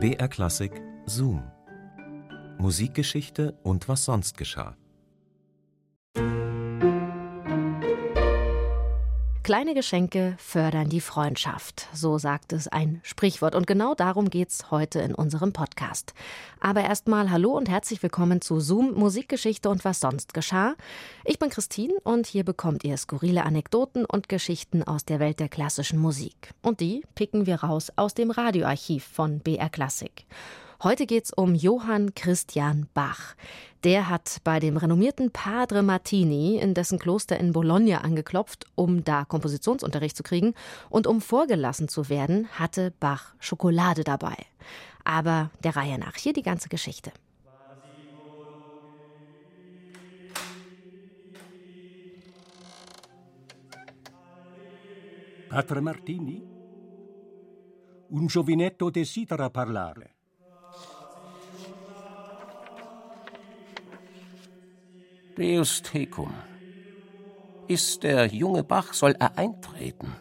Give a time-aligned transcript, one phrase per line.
[0.00, 1.42] BR Klassik Zoom.
[2.58, 4.76] Musikgeschichte und was sonst geschah.
[9.48, 13.54] Kleine Geschenke fördern die Freundschaft, so sagt es ein Sprichwort.
[13.54, 16.12] Und genau darum geht's heute in unserem Podcast.
[16.60, 20.74] Aber erstmal hallo und herzlich willkommen zu Zoom Musikgeschichte und was sonst geschah.
[21.24, 25.48] Ich bin Christine und hier bekommt ihr skurrile Anekdoten und Geschichten aus der Welt der
[25.48, 26.52] klassischen Musik.
[26.60, 30.26] Und die picken wir raus aus dem Radioarchiv von BR Klassik.
[30.80, 33.34] Heute geht's um Johann Christian Bach.
[33.82, 39.24] Der hat bei dem renommierten Padre Martini in dessen Kloster in Bologna angeklopft, um da
[39.24, 40.54] Kompositionsunterricht zu kriegen.
[40.88, 44.36] Und um vorgelassen zu werden, hatte Bach Schokolade dabei.
[45.02, 47.10] Aber der Reihe nach hier die ganze Geschichte.
[55.48, 56.40] Padre Martini?
[58.10, 60.17] Un giovinetto desidera parlare.
[65.38, 66.34] Deus tecum.
[67.68, 70.12] Ist der junge Bach, soll er eintreten?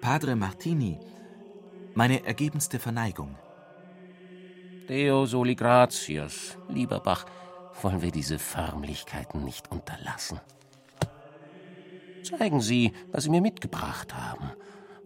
[0.00, 0.98] Padre Martini,
[1.94, 3.36] meine ergebenste Verneigung.
[4.88, 7.24] Deo soli gratias, lieber Bach,
[7.82, 10.40] wollen wir diese Förmlichkeiten nicht unterlassen?
[12.28, 14.52] Zeigen Sie, was Sie mir mitgebracht haben.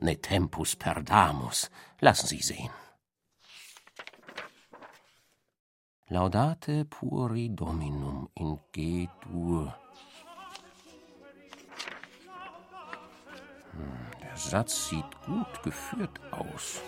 [0.00, 1.70] Ne tempus perdamus.
[2.00, 2.70] Lassen Sie sehen.
[6.08, 9.74] Laudate puri Dominum in G-Dur.
[13.70, 16.82] Hm, der Satz sieht gut geführt aus.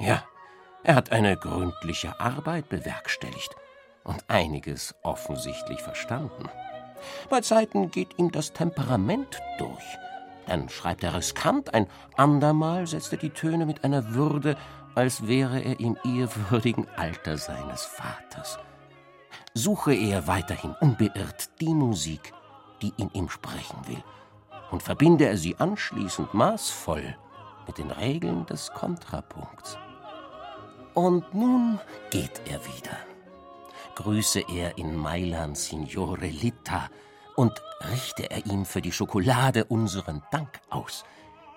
[0.00, 0.24] Ja,
[0.82, 3.54] er hat eine gründliche Arbeit bewerkstelligt
[4.04, 6.48] und einiges offensichtlich verstanden.
[7.30, 9.98] Bei Zeiten geht ihm das Temperament durch.
[10.46, 11.86] Dann schreibt er riskant, ein
[12.16, 14.56] andermal setzt er die Töne mit einer Würde,
[14.94, 18.58] als wäre er im ehrwürdigen Alter seines Vaters.
[19.54, 22.32] Suche er weiterhin unbeirrt die Musik,
[22.82, 24.02] die in ihm sprechen will,
[24.70, 27.16] und verbinde er sie anschließend maßvoll
[27.66, 29.78] mit den Regeln des Kontrapunkts.
[30.94, 31.78] Und nun
[32.10, 33.11] geht er wieder
[33.94, 36.88] grüße er in Mailand Signore Litta
[37.36, 37.52] und
[37.90, 41.04] richte er ihm für die Schokolade unseren Dank aus.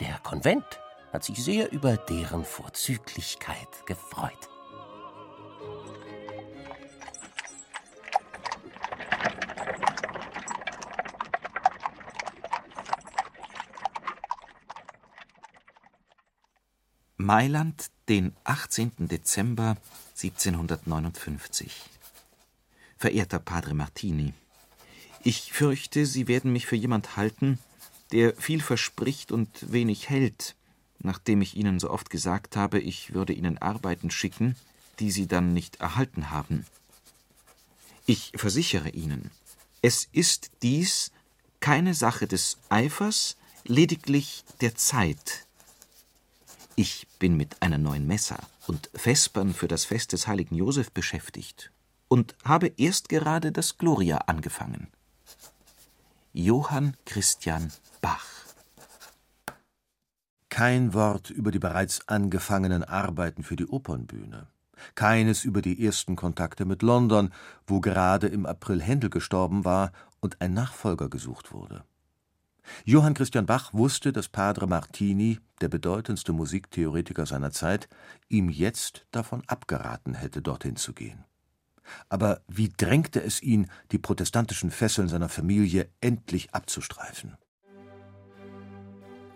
[0.00, 0.64] Der Konvent
[1.12, 4.48] hat sich sehr über deren Vorzüglichkeit gefreut.
[17.16, 18.92] Mailand, den 18.
[19.08, 19.76] Dezember
[20.16, 21.72] 1759.
[23.02, 24.32] Verehrter Padre Martini,
[25.24, 27.58] ich fürchte, Sie werden mich für jemand halten,
[28.12, 30.54] der viel verspricht und wenig hält,
[31.00, 34.54] nachdem ich Ihnen so oft gesagt habe, ich würde Ihnen Arbeiten schicken,
[35.00, 36.64] die Sie dann nicht erhalten haben.
[38.06, 39.32] Ich versichere Ihnen,
[39.80, 41.10] es ist dies
[41.58, 45.48] keine Sache des Eifers, lediglich der Zeit.
[46.76, 48.38] Ich bin mit einer neuen Messa
[48.68, 51.71] und Vespern für das Fest des heiligen Josef beschäftigt
[52.12, 54.88] und habe erst gerade das Gloria angefangen.
[56.34, 58.26] Johann Christian Bach
[60.50, 64.46] Kein Wort über die bereits angefangenen Arbeiten für die Opernbühne.
[64.94, 67.32] Keines über die ersten Kontakte mit London,
[67.66, 69.90] wo gerade im April Händel gestorben war
[70.20, 71.82] und ein Nachfolger gesucht wurde.
[72.84, 77.88] Johann Christian Bach wusste, dass Padre Martini, der bedeutendste Musiktheoretiker seiner Zeit,
[78.28, 81.24] ihm jetzt davon abgeraten hätte, dorthin zu gehen.
[82.08, 87.36] Aber wie drängte es ihn, die protestantischen Fesseln seiner Familie endlich abzustreifen?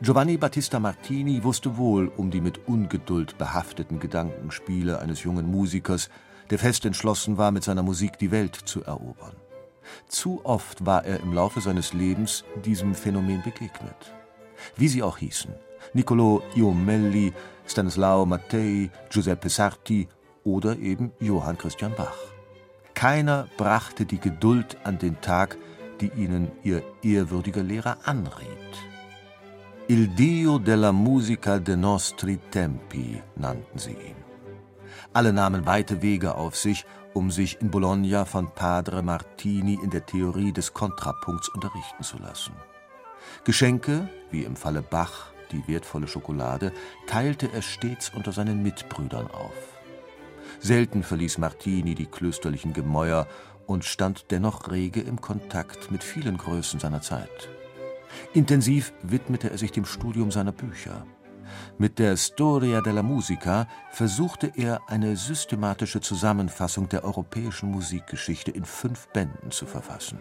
[0.00, 6.10] Giovanni Battista Martini wusste wohl um die mit Ungeduld behafteten Gedankenspiele eines jungen Musikers,
[6.50, 9.36] der fest entschlossen war, mit seiner Musik die Welt zu erobern.
[10.08, 14.12] Zu oft war er im Laufe seines Lebens diesem Phänomen begegnet.
[14.76, 15.54] Wie sie auch hießen:
[15.94, 17.32] Niccolò Iomelli,
[17.66, 20.08] Stanislao Mattei, Giuseppe Sarti
[20.44, 22.31] oder eben Johann Christian Bach.
[23.02, 25.58] Keiner brachte die Geduld an den Tag,
[26.00, 28.74] die ihnen ihr ehrwürdiger Lehrer anriet.
[29.88, 34.14] Il Dio della musica de nostri tempi nannten sie ihn.
[35.12, 40.06] Alle nahmen weite Wege auf sich, um sich in Bologna von Padre Martini in der
[40.06, 42.54] Theorie des Kontrapunkts unterrichten zu lassen.
[43.42, 46.72] Geschenke, wie im Falle Bach die wertvolle Schokolade,
[47.08, 49.71] teilte er stets unter seinen Mitbrüdern auf.
[50.60, 53.26] Selten verließ Martini die klösterlichen Gemäuer
[53.66, 57.48] und stand dennoch rege im Kontakt mit vielen Größen seiner Zeit.
[58.34, 61.06] Intensiv widmete er sich dem Studium seiner Bücher.
[61.78, 69.08] Mit der Storia della Musica versuchte er, eine systematische Zusammenfassung der europäischen Musikgeschichte in fünf
[69.08, 70.18] Bänden zu verfassen.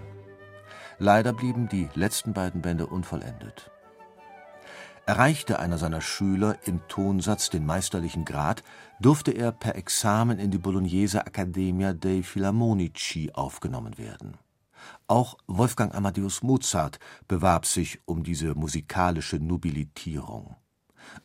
[0.99, 3.71] Leider blieben die letzten beiden Bände unvollendet.
[5.05, 8.63] Erreichte einer seiner Schüler im Tonsatz den meisterlichen Grad,
[8.99, 14.37] durfte er per Examen in die Bolognese Accademia dei Filarmonici aufgenommen werden.
[15.07, 20.55] Auch Wolfgang Amadeus Mozart bewarb sich um diese musikalische Nobilitierung.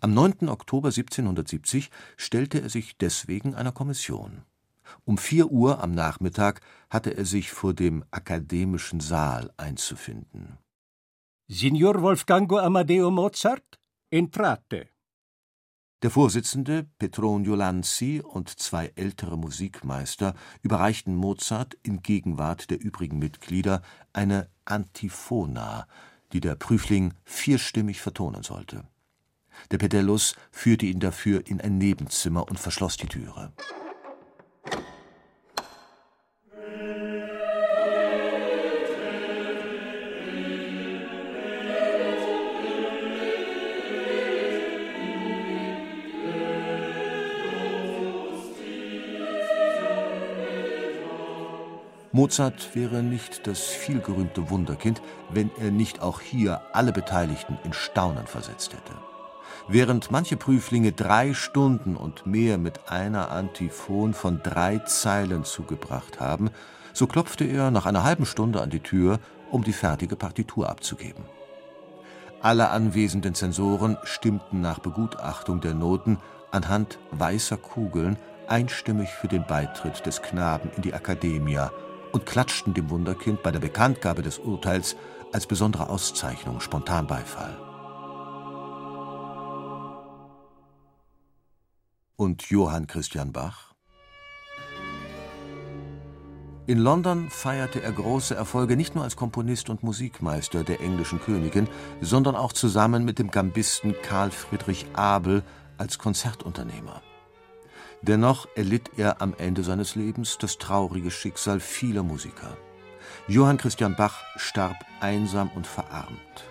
[0.01, 0.49] Am 9.
[0.49, 4.43] Oktober 1770 stellte er sich deswegen einer Kommission.
[5.05, 10.59] Um vier Uhr am Nachmittag hatte er sich vor dem akademischen Saal einzufinden.
[11.49, 13.79] Signor Wolfgango Amadeo Mozart,
[14.11, 14.89] entrate.
[16.03, 23.83] Der Vorsitzende, Petronio Lanzi, und zwei ältere Musikmeister überreichten Mozart in Gegenwart der übrigen Mitglieder
[24.13, 25.87] eine Antiphona,
[26.33, 28.83] die der Prüfling vierstimmig vertonen sollte.
[29.71, 33.53] Der Pedellus führte ihn dafür in ein Nebenzimmer und verschloss die Türe.
[52.17, 58.27] Mozart wäre nicht das vielgerühmte Wunderkind, wenn er nicht auch hier alle Beteiligten in Staunen
[58.27, 58.95] versetzt hätte.
[59.69, 66.49] Während manche Prüflinge drei Stunden und mehr mit einer Antiphon von drei Zeilen zugebracht haben,
[66.95, 69.21] so klopfte er nach einer halben Stunde an die Tür,
[69.51, 71.27] um die fertige Partitur abzugeben.
[72.41, 76.17] Alle anwesenden Zensoren stimmten nach Begutachtung der Noten
[76.51, 78.17] anhand weißer Kugeln
[78.49, 81.71] einstimmig für den Beitritt des Knaben in die Akademia
[82.13, 84.97] und klatschten dem Wunderkind bei der Bekanntgabe des Urteils
[85.33, 87.57] als besondere Auszeichnung spontan Beifall.
[92.17, 93.75] Und Johann Christian Bach?
[96.69, 101.69] In London feierte er große Erfolge nicht nur als Komponist und Musikmeister der englischen Königin,
[102.01, 105.45] sondern auch zusammen mit dem Gambisten Karl Friedrich Abel
[105.79, 107.03] als Konzertunternehmer.
[108.03, 112.57] Dennoch erlitt er am Ende seines Lebens das traurige Schicksal vieler Musiker.
[113.29, 116.45] Johann Christian Bach starb einsam und verarmt.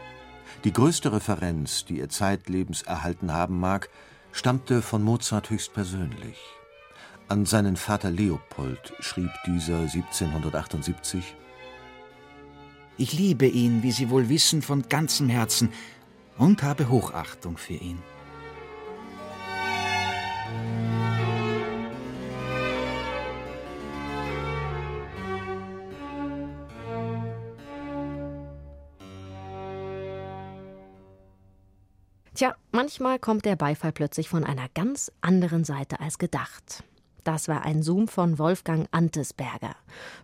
[0.63, 3.89] Die größte Referenz, die er zeitlebens erhalten haben mag,
[4.31, 6.39] stammte von Mozart höchstpersönlich.
[7.27, 11.36] An seinen Vater Leopold schrieb dieser 1778
[12.97, 15.71] Ich liebe ihn, wie Sie wohl wissen, von ganzem Herzen
[16.38, 18.00] und habe Hochachtung für ihn.
[32.35, 36.83] Tja, manchmal kommt der Beifall plötzlich von einer ganz anderen Seite als gedacht.
[37.23, 39.73] Das war ein Zoom von Wolfgang Antesberger.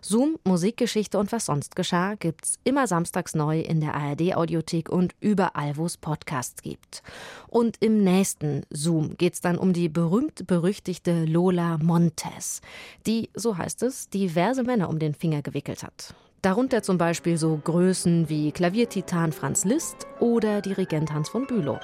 [0.02, 5.78] Zoom, Musikgeschichte und was sonst geschah, gibt's immer samstags neu in der ARD-Audiothek und überall,
[5.78, 7.02] wo es Podcasts gibt.
[7.48, 12.60] Und im nächsten Zoom geht's dann um die berühmt-berüchtigte Lola Montes,
[13.06, 16.14] die, so heißt es, diverse Männer um den Finger gewickelt hat.
[16.42, 21.80] Darunter zum Beispiel so Größen wie Klaviertitan Franz Liszt oder Dirigent Hans von Bülow.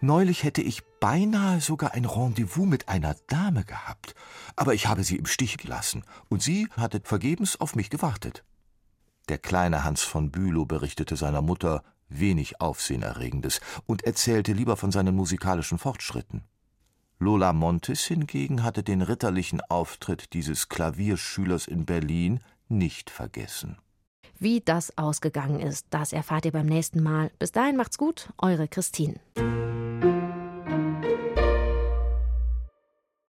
[0.00, 4.14] Neulich hätte ich beinahe sogar ein Rendezvous mit einer Dame gehabt,
[4.54, 8.44] aber ich habe sie im Stich gelassen, und sie hatte vergebens auf mich gewartet.
[9.28, 15.14] Der kleine Hans von Bülow berichtete seiner Mutter wenig Aufsehenerregendes und erzählte lieber von seinen
[15.16, 16.44] musikalischen Fortschritten.
[17.18, 22.38] Lola Montes hingegen hatte den ritterlichen Auftritt dieses Klavierschülers in Berlin
[22.68, 23.78] nicht vergessen.
[24.38, 27.32] Wie das ausgegangen ist, das erfahrt ihr beim nächsten Mal.
[27.40, 29.16] Bis dahin macht's gut, eure Christine.